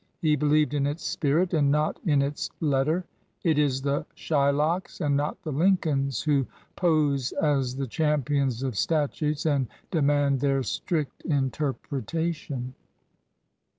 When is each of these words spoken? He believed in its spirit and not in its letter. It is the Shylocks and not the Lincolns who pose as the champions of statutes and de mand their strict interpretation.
He 0.19 0.35
believed 0.35 0.73
in 0.73 0.87
its 0.87 1.03
spirit 1.05 1.53
and 1.53 1.69
not 1.71 1.99
in 2.03 2.23
its 2.23 2.49
letter. 2.59 3.05
It 3.43 3.59
is 3.59 3.83
the 3.83 4.03
Shylocks 4.15 4.99
and 4.99 5.15
not 5.15 5.39
the 5.43 5.51
Lincolns 5.51 6.23
who 6.23 6.47
pose 6.75 7.33
as 7.33 7.75
the 7.75 7.85
champions 7.85 8.63
of 8.63 8.75
statutes 8.75 9.45
and 9.45 9.67
de 9.91 10.01
mand 10.01 10.39
their 10.39 10.63
strict 10.63 11.21
interpretation. 11.25 12.73